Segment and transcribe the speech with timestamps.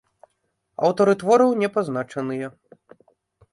[0.87, 2.47] Аўтары твораў не пазначаныя.